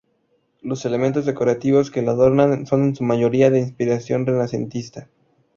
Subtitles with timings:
[0.63, 5.07] Los elementos decorativos que la adornan son en su mayoría de inspiración renacentista.